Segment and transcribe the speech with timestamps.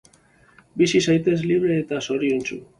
[0.83, 2.63] Bizi zaitez libre eta zoriontsu